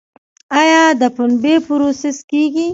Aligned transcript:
آیا 0.59 0.83
د 1.01 1.03
پنبې 1.15 1.55
پروسس 1.65 2.17
کیږي؟ 2.29 2.67